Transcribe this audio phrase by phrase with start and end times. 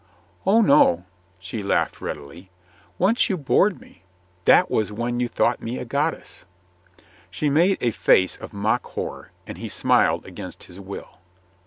[0.47, 1.05] "Oh, no,"
[1.37, 2.49] she laughed readily.
[2.97, 4.01] "Once you bored me.
[4.45, 6.45] That was when you thought me a goddess."
[7.29, 11.19] She made a face of mock horror, and he smiled against his will.